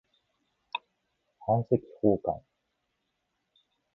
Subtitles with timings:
[1.45, 2.41] 版籍奉還